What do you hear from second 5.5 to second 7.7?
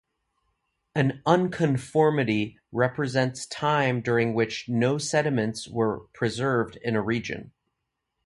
were preserved in a region.